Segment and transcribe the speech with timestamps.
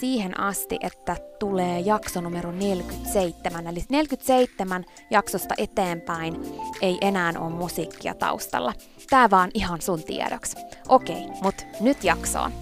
[0.00, 3.66] siihen asti, että tulee jakso numero 47.
[3.66, 6.42] Eli 47 jaksosta eteenpäin
[6.82, 8.72] ei enää ole musiikkia taustalla.
[9.10, 10.56] Tää vaan ihan sun tiedoksi.
[10.88, 12.52] Okei, mut nyt jaksoon.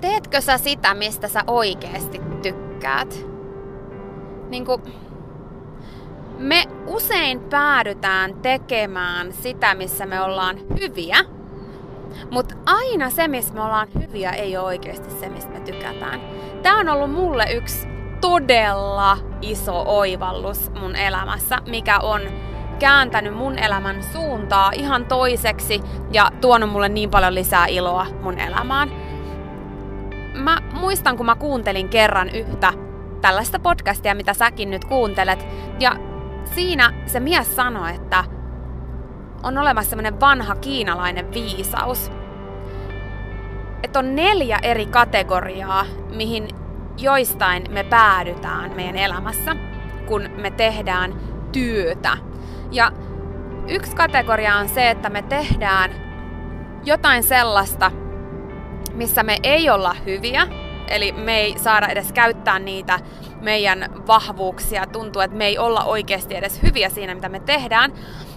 [0.00, 3.14] Teetkö sä sitä, mistä sä oikeasti tykkäät?
[4.48, 4.80] Niinku,
[6.38, 11.35] me usein päädytään tekemään sitä, missä me ollaan hyviä,
[12.30, 16.20] mutta aina se, missä me ollaan hyviä, ei ole oikeasti se, mistä me tykätään.
[16.62, 17.88] Tämä on ollut mulle yksi
[18.20, 22.20] todella iso oivallus mun elämässä, mikä on
[22.78, 25.80] kääntänyt mun elämän suuntaa ihan toiseksi
[26.12, 28.90] ja tuonut mulle niin paljon lisää iloa mun elämään.
[30.34, 32.72] Mä muistan, kun mä kuuntelin kerran yhtä
[33.20, 35.46] tällaista podcastia, mitä säkin nyt kuuntelet,
[35.80, 35.96] ja
[36.44, 38.24] siinä se mies sanoi, että
[39.42, 42.12] on olemassa semmoinen vanha kiinalainen viisaus,
[43.82, 46.48] että on neljä eri kategoriaa, mihin
[46.98, 49.56] joistain me päädytään meidän elämässä,
[50.06, 51.14] kun me tehdään
[51.52, 52.16] työtä.
[52.72, 52.92] Ja
[53.68, 55.90] yksi kategoria on se, että me tehdään
[56.84, 57.90] jotain sellaista,
[58.94, 60.46] missä me ei olla hyviä,
[60.88, 63.00] eli me ei saada edes käyttää niitä
[63.40, 67.92] meidän vahvuuksia, tuntuu, että me ei olla oikeasti edes hyviä siinä, mitä me tehdään.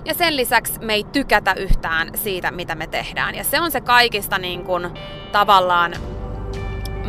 [0.05, 3.35] Ja sen lisäksi me ei tykätä yhtään siitä, mitä me tehdään.
[3.35, 4.87] Ja se on se kaikista niin kuin,
[5.31, 5.93] tavallaan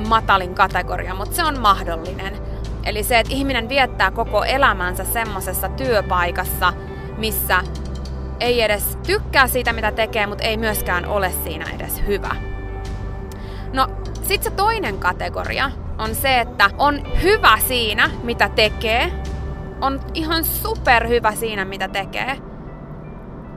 [0.09, 2.39] matalin kategoria, mutta se on mahdollinen.
[2.85, 6.73] Eli se, että ihminen viettää koko elämänsä semmoisessa työpaikassa,
[7.17, 7.63] missä
[8.41, 12.37] ei edes tykkää siitä, mitä tekee, mutta ei myöskään ole siinä edes hyvä.
[13.73, 19.13] No, sitten se toinen kategoria on se, että on hyvä siinä, mitä tekee,
[19.81, 22.50] on ihan super hyvä siinä, mitä tekee,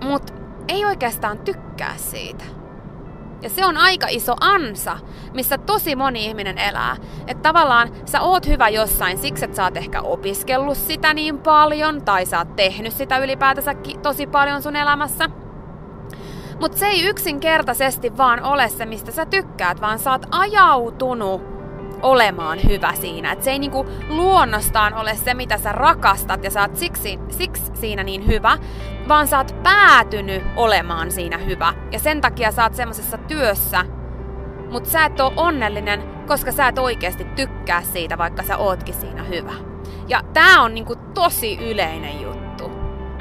[0.03, 0.33] mutta
[0.67, 2.43] ei oikeastaan tykkää siitä.
[3.41, 4.97] Ja se on aika iso ansa,
[5.33, 6.97] missä tosi moni ihminen elää.
[7.27, 12.01] Että tavallaan sä oot hyvä jossain siksi, että sä oot ehkä opiskellut sitä niin paljon,
[12.01, 15.29] tai sä oot tehnyt sitä ylipäätänsä tosi paljon sun elämässä.
[16.59, 21.52] Mutta se ei yksinkertaisesti vaan ole se, mistä sä tykkäät, vaan sä oot ajautunut
[22.03, 23.31] olemaan hyvä siinä.
[23.31, 27.71] Et se ei niinku luonnostaan ole se, mitä sä rakastat ja sä oot siksi, siksi
[27.73, 28.57] siinä niin hyvä,
[29.07, 31.73] vaan sä oot päätynyt olemaan siinä hyvä.
[31.91, 33.85] Ja sen takia sä oot semmoisessa työssä,
[34.71, 39.23] mutta sä et oo onnellinen, koska sä et oikeasti tykkää siitä, vaikka sä ootkin siinä
[39.23, 39.53] hyvä.
[40.07, 42.71] Ja tää on niinku tosi yleinen juttu.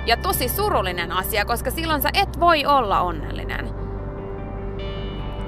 [0.06, 3.74] Ja tosi surullinen asia, koska silloin sä et voi olla onnellinen.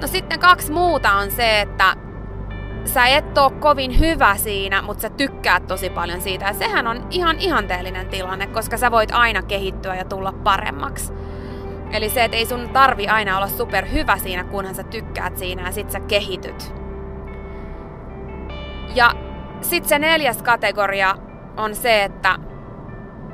[0.00, 1.96] No sitten kaksi muuta on se, että
[2.84, 6.46] sä et oo kovin hyvä siinä, mutta sä tykkäät tosi paljon siitä.
[6.46, 11.12] Ja sehän on ihan ihanteellinen tilanne, koska sä voit aina kehittyä ja tulla paremmaksi.
[11.92, 15.66] Eli se, että ei sun tarvi aina olla super hyvä siinä, kunhan sä tykkäät siinä
[15.66, 16.75] ja sit sä kehityt.
[18.94, 19.10] Ja
[19.60, 21.14] sit se neljäs kategoria
[21.56, 22.38] on se, että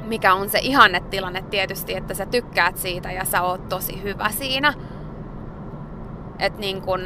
[0.04, 4.74] mikä on se ihannetilanne tietysti, että sä tykkäät siitä ja sä oot tosi hyvä siinä.
[6.38, 7.00] Et niin kun,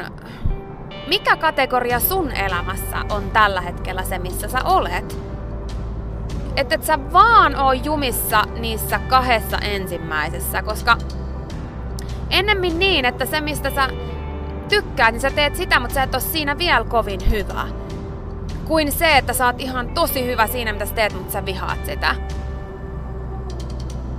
[1.07, 5.19] mikä kategoria sun elämässä on tällä hetkellä se, missä sä olet?
[6.57, 10.97] Että et sä vaan oo jumissa niissä kahdessa ensimmäisessä, koska
[12.31, 13.89] ennemmin niin, että se mistä sä
[14.69, 17.67] tykkäät, niin sä teet sitä, mutta sä et oo siinä vielä kovin hyvä.
[18.65, 21.87] Kuin se, että sä oot ihan tosi hyvä siinä, mitä sä teet, mutta sä vihaat
[21.87, 22.15] sitä.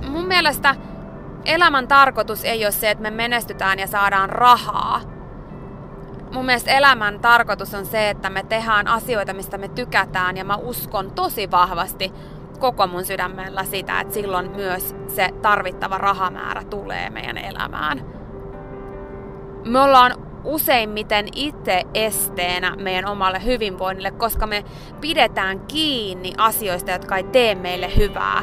[0.08, 0.74] Mun mielestä
[1.44, 5.15] elämän tarkoitus ei ole se, että me menestytään ja saadaan rahaa.
[6.36, 10.56] Mun mielestä elämän tarkoitus on se, että me tehdään asioita, mistä me tykätään ja mä
[10.56, 12.12] uskon tosi vahvasti
[12.58, 18.04] koko mun sydämellä sitä, että silloin myös se tarvittava rahamäärä tulee meidän elämään.
[19.64, 20.12] Me ollaan
[20.44, 24.64] useimmiten itse esteenä meidän omalle hyvinvoinnille, koska me
[25.00, 28.42] pidetään kiinni asioista, jotka ei tee meille hyvää.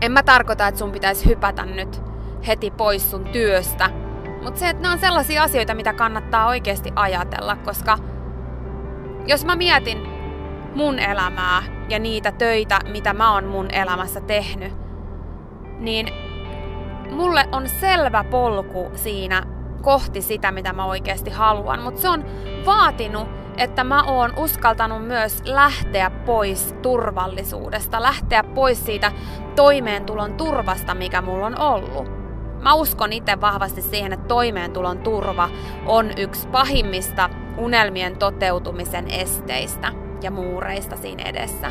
[0.00, 2.02] En mä tarkoita, että sun pitäisi hypätä nyt
[2.46, 3.90] heti pois sun työstä,
[4.42, 7.98] mutta se, että ne on sellaisia asioita, mitä kannattaa oikeasti ajatella, koska
[9.26, 10.08] jos mä mietin
[10.74, 14.72] mun elämää ja niitä töitä, mitä mä oon mun elämässä tehnyt,
[15.78, 16.08] niin
[17.10, 19.42] mulle on selvä polku siinä
[19.82, 22.24] kohti sitä, mitä mä oikeasti haluan, mutta se on
[22.66, 29.12] vaatinut, että mä oon uskaltanut myös lähteä pois turvallisuudesta, lähteä pois siitä
[29.56, 32.17] toimeentulon turvasta, mikä mulla on ollut.
[32.62, 35.48] Mä uskon itse vahvasti siihen, että toimeentulon turva
[35.86, 41.70] on yksi pahimmista unelmien toteutumisen esteistä ja muureista siinä edessä.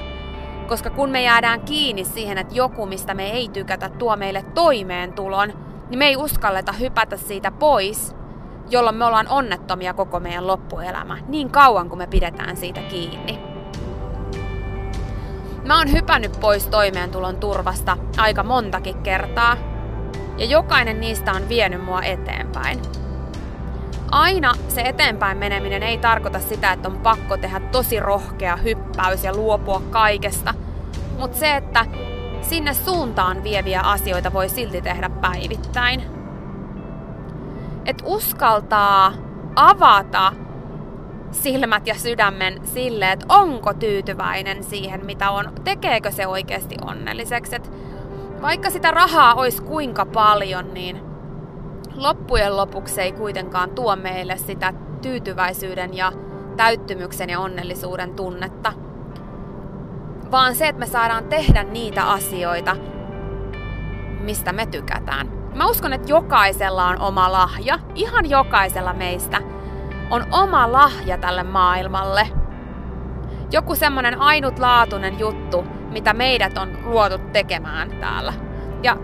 [0.67, 5.53] Koska kun me jäädään kiinni siihen, että joku, mistä me ei tykätä, tuo meille toimeentulon,
[5.89, 8.15] niin me ei uskalleta hypätä siitä pois,
[8.69, 13.39] jolloin me ollaan onnettomia koko meidän loppuelämä, niin kauan kuin me pidetään siitä kiinni.
[15.65, 19.57] Mä oon hypännyt pois toimeentulon turvasta aika montakin kertaa,
[20.37, 22.81] ja jokainen niistä on vienyt mua eteenpäin.
[24.11, 29.35] Aina se eteenpäin meneminen ei tarkoita sitä, että on pakko tehdä tosi rohkea hyppäys ja
[29.35, 30.53] luopua kaikesta,
[31.19, 31.85] mutta se, että
[32.41, 36.03] sinne suuntaan vieviä asioita voi silti tehdä päivittäin.
[37.85, 39.13] Et uskaltaa
[39.55, 40.33] avata
[41.31, 47.55] silmät ja sydämen sille, että onko tyytyväinen siihen, mitä on, tekeekö se oikeasti onnelliseksi.
[47.55, 47.71] Et
[48.41, 51.01] vaikka sitä rahaa olisi kuinka paljon, niin
[51.95, 56.11] loppujen lopuksi ei kuitenkaan tuo meille sitä tyytyväisyyden ja
[56.57, 58.73] täyttymyksen ja onnellisuuden tunnetta.
[60.31, 62.75] Vaan se, että me saadaan tehdä niitä asioita,
[64.21, 65.29] mistä me tykätään.
[65.55, 69.41] Mä uskon, että jokaisella on oma lahja, ihan jokaisella meistä
[70.11, 72.29] on oma lahja tälle maailmalle.
[73.51, 78.33] Joku semmonen ainutlaatuinen juttu, mitä meidät on luotu tekemään täällä.
[78.83, 78.97] Ja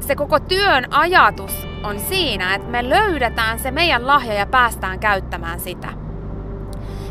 [0.00, 5.60] se koko työn ajatus on siinä, että me löydetään se meidän lahja ja päästään käyttämään
[5.60, 5.88] sitä.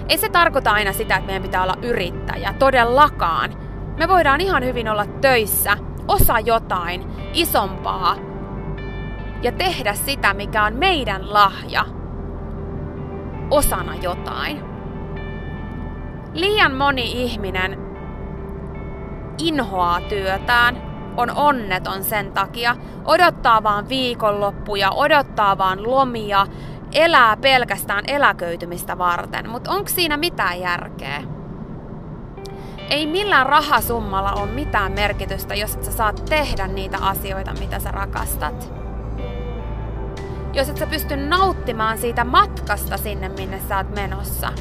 [0.10, 3.54] Ei se tarkoita aina sitä, että meidän pitää olla yrittäjä, todellakaan.
[3.98, 5.78] Me voidaan ihan hyvin olla töissä,
[6.08, 8.16] osa jotain isompaa
[9.42, 11.86] ja tehdä sitä, mikä on meidän lahja,
[13.52, 14.64] osana jotain.
[16.34, 17.83] Liian moni ihminen
[19.48, 26.48] inhoaa työtään, on onneton sen takia, odottaa vaan viikonloppuja, odottaa vaan lomia,
[26.94, 31.24] elää pelkästään eläköitymistä varten, mutta onko siinä mitään järkeä?
[32.90, 37.92] Ei millään rahasummalla ole mitään merkitystä, jos et sä saat tehdä niitä asioita, mitä sä
[37.92, 38.74] rakastat.
[40.54, 44.54] Jos et sä pysty nauttimaan siitä matkasta sinne, minne sä oot menossa.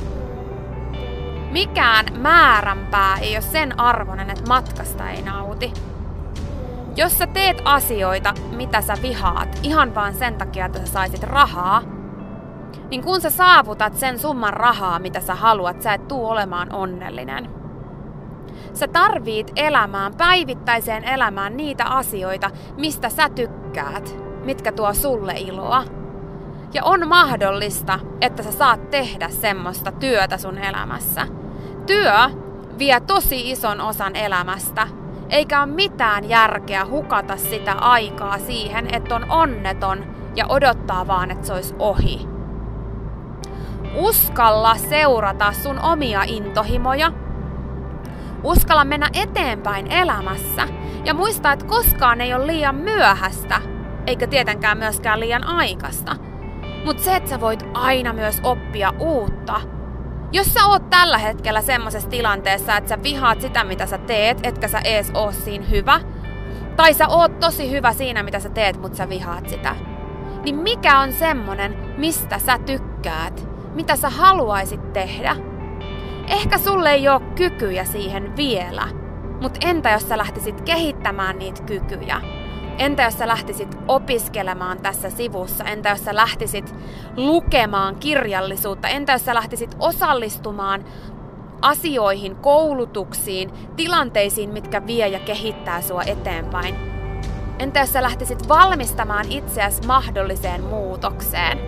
[1.53, 5.73] Mikään määränpää ei ole sen arvoinen, että matkasta ei nauti.
[6.97, 11.83] Jos sä teet asioita, mitä sä vihaat, ihan vaan sen takia, että sä saisit rahaa,
[12.91, 17.51] niin kun sä saavutat sen summan rahaa, mitä sä haluat, sä et tuu olemaan onnellinen.
[18.75, 25.85] Sä tarvit elämään, päivittäiseen elämään niitä asioita, mistä sä tykkäät, mitkä tuo sulle iloa.
[26.75, 31.42] Ja on mahdollista, että sä saat tehdä semmoista työtä sun elämässä.
[31.87, 32.31] Työ
[32.79, 34.87] vie tosi ison osan elämästä,
[35.31, 40.05] eikä ole mitään järkeä hukata sitä aikaa siihen, että on onneton
[40.37, 42.29] ja odottaa vaan, että se olisi ohi.
[43.95, 47.13] Uskalla seurata sun omia intohimoja.
[48.45, 50.69] Uskalla mennä eteenpäin elämässä
[51.05, 53.61] ja muista, että koskaan ei ole liian myöhästä,
[54.07, 56.17] eikä tietenkään myöskään liian aikasta.
[56.85, 59.61] Mutta se, että sä voit aina myös oppia uutta.
[60.33, 64.69] Jos sä oot tällä hetkellä semmoisessa tilanteessa, että sä vihaat sitä, mitä sä teet, etkä
[64.69, 66.01] sä ees oo siinä hyvä,
[66.77, 69.77] tai sä oot tosi hyvä siinä, mitä sä teet, mutta sä vihaat sitä,
[70.45, 73.49] niin mikä on semmonen, mistä sä tykkäät?
[73.75, 75.37] Mitä sä haluaisit tehdä?
[76.29, 78.89] Ehkä sulle ei ole kykyjä siihen vielä,
[79.41, 82.21] mutta entä jos sä lähtisit kehittämään niitä kykyjä?
[82.83, 85.65] Entä jos sä lähtisit opiskelemaan tässä sivussa?
[85.65, 86.75] Entä jos sä lähtisit
[87.17, 88.89] lukemaan kirjallisuutta?
[88.89, 90.85] Entä jos sä lähtisit osallistumaan
[91.61, 96.77] asioihin, koulutuksiin, tilanteisiin, mitkä vie ja kehittää sua eteenpäin?
[97.59, 101.59] Entä jos sä lähtisit valmistamaan itseäsi mahdolliseen muutokseen?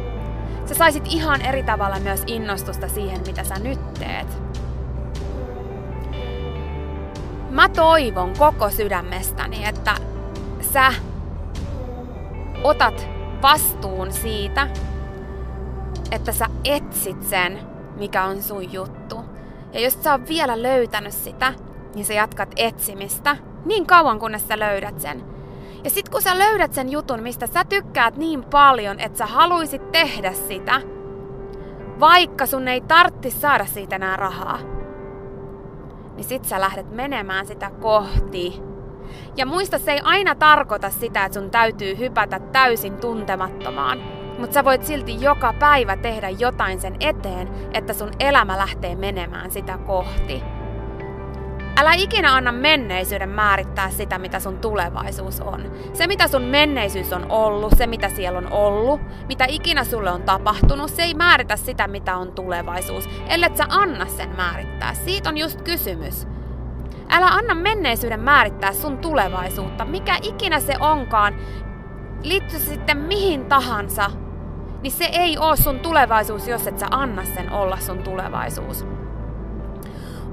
[0.66, 4.42] Sä saisit ihan eri tavalla myös innostusta siihen, mitä sä nyt teet.
[7.50, 10.13] Mä toivon koko sydämestäni, että
[10.74, 10.92] sä
[12.64, 13.08] otat
[13.42, 14.68] vastuun siitä,
[16.10, 17.58] että sä etsit sen,
[17.96, 19.24] mikä on sun juttu.
[19.72, 21.54] Ja jos sä oot vielä löytänyt sitä,
[21.94, 25.24] niin sä jatkat etsimistä niin kauan, kunnes sä löydät sen.
[25.84, 29.92] Ja sit kun sä löydät sen jutun, mistä sä tykkäät niin paljon, että sä haluisit
[29.92, 30.80] tehdä sitä,
[32.00, 34.58] vaikka sun ei tartti saada siitä enää rahaa,
[36.14, 38.73] niin sit sä lähdet menemään sitä kohti
[39.36, 44.02] ja muista, se ei aina tarkoita sitä, että sun täytyy hypätä täysin tuntemattomaan,
[44.38, 49.50] mutta sä voit silti joka päivä tehdä jotain sen eteen, että sun elämä lähtee menemään
[49.50, 50.42] sitä kohti.
[51.76, 55.72] Älä ikinä anna menneisyyden määrittää sitä, mitä sun tulevaisuus on.
[55.92, 60.22] Se, mitä sun menneisyys on ollut, se, mitä siellä on ollut, mitä ikinä sulle on
[60.22, 64.94] tapahtunut, se ei määritä sitä, mitä on tulevaisuus, ellei sä anna sen määrittää.
[64.94, 66.26] Siitä on just kysymys.
[67.08, 71.34] Älä anna menneisyyden määrittää sun tulevaisuutta, mikä ikinä se onkaan,
[72.22, 74.10] liittyy sitten mihin tahansa,
[74.82, 78.86] niin se ei ole sun tulevaisuus, jos et sä anna sen olla sun tulevaisuus.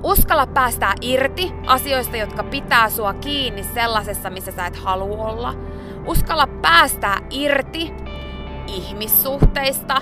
[0.03, 5.53] Uskalla päästää irti asioista, jotka pitää sua kiinni sellaisessa, missä sä et halua olla.
[6.07, 7.93] Uskalla päästää irti
[8.67, 10.01] ihmissuhteista,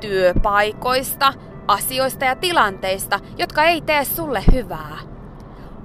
[0.00, 1.32] työpaikoista,
[1.68, 5.15] asioista ja tilanteista, jotka ei tee sulle hyvää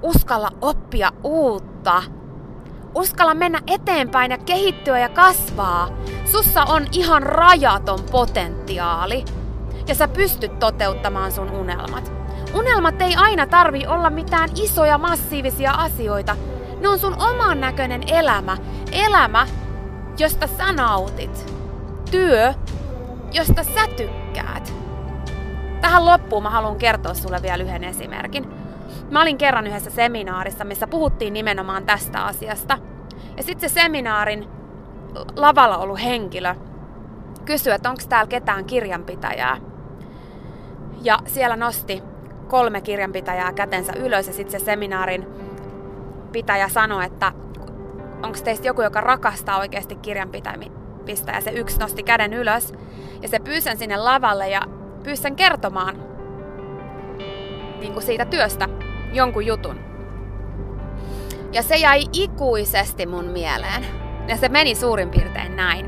[0.02, 2.02] uskalla oppia uutta.
[2.94, 5.88] Uskalla mennä eteenpäin ja kehittyä ja kasvaa.
[6.24, 9.24] Sussa on ihan rajaton potentiaali.
[9.88, 12.12] Ja sä pystyt toteuttamaan sun unelmat.
[12.54, 16.36] Unelmat ei aina tarvi olla mitään isoja massiivisia asioita.
[16.80, 18.56] Ne on sun oman näköinen elämä.
[18.92, 19.46] Elämä,
[20.18, 21.52] josta sä nautit.
[22.10, 22.54] Työ,
[23.32, 24.74] josta sä tykkäät.
[25.80, 28.61] Tähän loppuun mä haluan kertoa sulle vielä yhden esimerkin.
[29.12, 32.78] Mä olin kerran yhdessä seminaarissa, missä puhuttiin nimenomaan tästä asiasta.
[33.36, 34.48] Ja sitten se seminaarin
[35.36, 36.54] lavalla ollut henkilö
[37.44, 39.56] kysyi, että onko täällä ketään kirjanpitäjää.
[41.02, 42.02] Ja siellä nosti
[42.48, 45.26] kolme kirjanpitäjää kätensä ylös ja sitten se seminaarin
[46.32, 47.32] pitäjä sanoi, että
[48.22, 51.32] onko teistä joku, joka rakastaa oikeasti kirjanpitämistä.
[51.32, 52.74] Ja se yksi nosti käden ylös
[53.22, 54.62] ja se pyysi sinne lavalle ja
[55.02, 55.96] pyysi sen kertomaan
[57.80, 58.68] niin kuin siitä työstä,
[59.12, 59.76] jonkun jutun.
[61.52, 63.86] Ja se jäi ikuisesti mun mieleen.
[64.28, 65.86] Ja se meni suurin piirtein näin.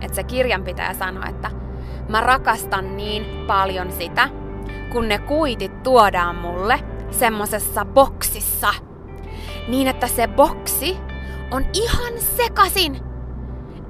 [0.00, 1.50] Että se kirjanpitäjä sanoi, että
[2.08, 4.28] mä rakastan niin paljon sitä,
[4.92, 8.74] kun ne kuitit tuodaan mulle semmosessa boksissa.
[9.68, 10.96] Niin, että se boksi
[11.50, 13.11] on ihan sekasin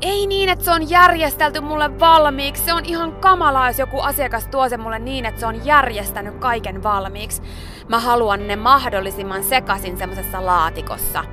[0.02, 2.64] ei niin, että se on järjestelty mulle valmiiksi.
[2.64, 6.34] Se on ihan kamalaa, jos joku asiakas tuo sen mulle niin, että se on järjestänyt
[6.34, 7.42] kaiken valmiiksi.
[7.88, 11.24] Mä haluan ne mahdollisimman sekasin semmoisessa laatikossa.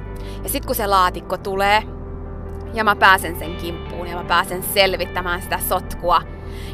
[0.44, 1.84] Ja sit kun se laatikko tulee,
[2.74, 6.22] ja mä pääsen sen kimppuun ja mä pääsen selvittämään sitä sotkua.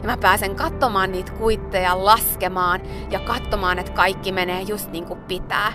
[0.02, 5.20] Ja mä pääsen katsomaan niitä kuitteja, laskemaan ja katsomaan, että kaikki menee just niin kuin
[5.20, 5.74] pitää.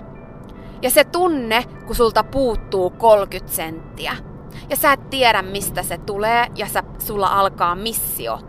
[0.83, 4.30] Ja se tunne, kun sulta puuttuu 30 senttiä.
[4.69, 8.41] Ja sä et tiedä, mistä se tulee, ja sä, sulla alkaa missio.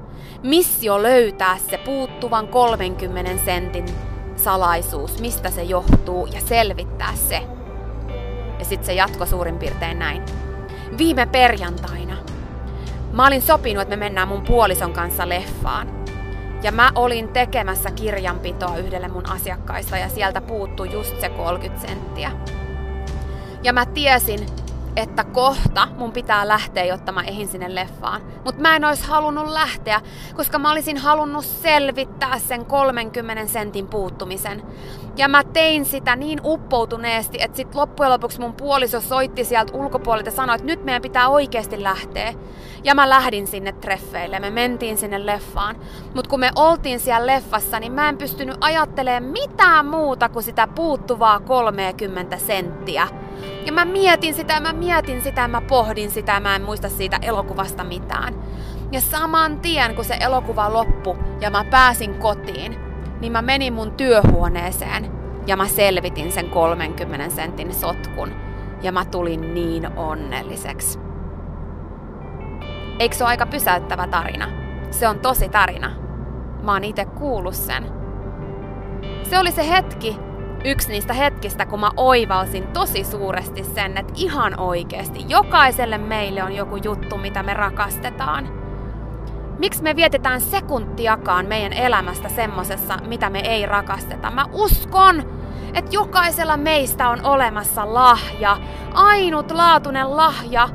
[0.43, 3.85] Missio löytää se puuttuvan 30 sentin
[4.35, 7.43] salaisuus, mistä se johtuu, ja selvittää se.
[8.59, 10.23] Ja sitten se jatko suurin piirtein näin.
[10.97, 12.17] Viime perjantaina
[13.13, 16.05] mä olin sopinut, että me mennään mun puolison kanssa leffaan.
[16.63, 22.31] Ja mä olin tekemässä kirjanpitoa yhdelle mun asiakkaista ja sieltä puuttui just se 30 senttiä.
[23.63, 24.39] Ja mä tiesin,
[24.95, 28.21] että kohta mun pitää lähteä, jotta mä ehin sinne leffaan.
[28.45, 30.01] Mutta mä en olisi halunnut lähteä,
[30.35, 34.63] koska mä olisin halunnut selvittää sen 30 sentin puuttumisen.
[35.17, 40.27] Ja mä tein sitä niin uppoutuneesti, että sit loppujen lopuksi mun puoliso soitti sieltä ulkopuolelta
[40.27, 42.33] ja sanoi, että nyt meidän pitää oikeasti lähteä.
[42.83, 45.75] Ja mä lähdin sinne treffeille, me mentiin sinne leffaan.
[46.15, 50.67] Mutta kun me oltiin siellä leffassa, niin mä en pystynyt ajattelemaan mitään muuta kuin sitä
[50.67, 53.07] puuttuvaa 30 senttiä.
[53.65, 57.83] Ja mä mietin sitä, mä mietin sitä, mä pohdin sitä, mä en muista siitä elokuvasta
[57.83, 58.43] mitään.
[58.91, 62.79] Ja saman tien, kun se elokuva loppui ja mä pääsin kotiin,
[63.21, 65.11] niin mä menin mun työhuoneeseen
[65.47, 68.31] ja mä selvitin sen 30 sentin sotkun.
[68.81, 71.10] Ja mä tulin niin onnelliseksi.
[73.01, 74.47] Eikö se ole aika pysäyttävä tarina?
[74.91, 75.91] Se on tosi tarina.
[76.63, 77.91] Mä oon itse kuullut sen.
[79.23, 80.17] Se oli se hetki,
[80.65, 86.55] yksi niistä hetkistä, kun mä oivalsin tosi suuresti sen, että ihan oikeasti jokaiselle meille on
[86.55, 88.49] joku juttu, mitä me rakastetaan.
[89.59, 94.31] Miksi me vietetään sekuntiakaan meidän elämästä semmosessa, mitä me ei rakasteta?
[94.31, 95.23] Mä uskon,
[95.73, 98.57] että jokaisella meistä on olemassa lahja,
[98.93, 100.69] ainutlaatuinen lahja.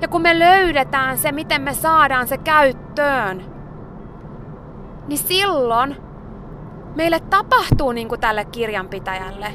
[0.00, 3.44] Ja kun me löydetään se, miten me saadaan se käyttöön,
[5.06, 5.96] niin silloin
[6.94, 9.54] meille tapahtuu niin kuin tälle kirjanpitäjälle.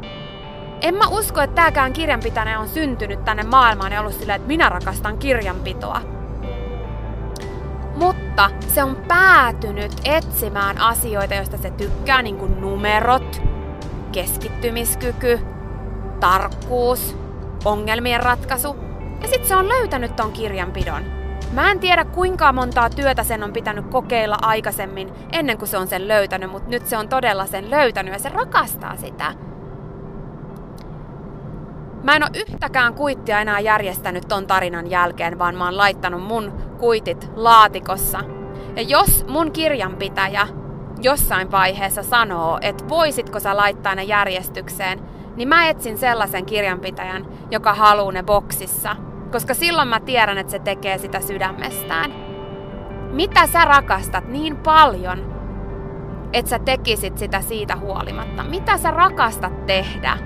[0.81, 4.69] En mä usko, että tääkään kirjanpitäjä on syntynyt tänne maailmaan ja ollut silleen, että minä
[4.69, 6.01] rakastan kirjanpitoa.
[7.95, 13.41] Mutta se on päätynyt etsimään asioita, joista se tykkää, niin kuin numerot,
[14.11, 15.39] keskittymiskyky,
[16.19, 17.17] tarkkuus,
[17.65, 18.90] ongelmien ratkaisu.
[19.21, 21.21] Ja sitten se on löytänyt ton kirjanpidon.
[21.51, 25.87] Mä en tiedä kuinka montaa työtä sen on pitänyt kokeilla aikaisemmin ennen kuin se on
[25.87, 29.33] sen löytänyt, mutta nyt se on todella sen löytänyt ja se rakastaa sitä.
[32.03, 36.53] Mä en ole yhtäkään kuittia enää järjestänyt ton tarinan jälkeen, vaan mä oon laittanut mun
[36.79, 38.19] kuitit laatikossa.
[38.75, 40.47] Ja jos mun kirjanpitäjä
[41.01, 44.99] jossain vaiheessa sanoo, että voisitko sä laittaa ne järjestykseen,
[45.35, 48.95] niin mä etsin sellaisen kirjanpitäjän, joka haluaa ne boksissa–
[49.31, 52.13] koska silloin mä tiedän, että se tekee sitä sydämestään.
[53.11, 55.41] Mitä sä rakastat niin paljon,
[56.33, 58.43] että sä tekisit sitä siitä huolimatta?
[58.43, 60.17] Mitä sä rakastat tehdä?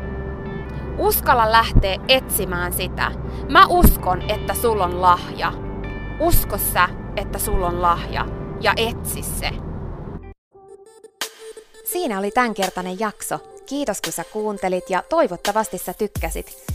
[0.98, 3.12] Uskalla lähteä etsimään sitä.
[3.50, 5.54] Mä uskon, että sulla on lahja.
[6.20, 8.26] Usko sä, että sulla on lahja
[8.62, 9.50] ja etsi se.
[11.84, 13.39] Siinä oli tämänkertainen jakso.
[13.65, 16.74] Kiitos kun sä kuuntelit ja toivottavasti sä tykkäsit.